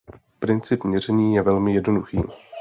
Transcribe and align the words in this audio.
Princip 0.39 0.83
měření 0.83 1.35
je 1.35 1.41
velmi 1.41 1.73
jednoduchý. 1.73 2.21